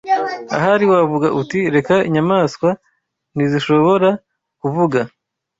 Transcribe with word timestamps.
Ahari 0.55 0.85
wavuga 0.91 1.27
uti 1.41 1.59
reka 1.75 1.95
inyamaswa 2.07 2.69
ntizishobora 3.35 4.09
kuvuga 4.61 4.99